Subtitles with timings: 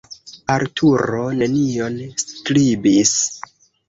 [0.51, 3.13] Arturo nenion skribis.